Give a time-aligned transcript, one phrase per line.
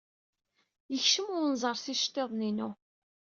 [0.93, 2.69] Yekcem wenẓar s iceḍḍiḍen-inu.